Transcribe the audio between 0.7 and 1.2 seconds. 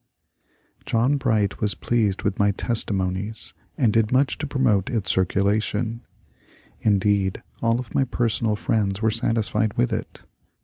John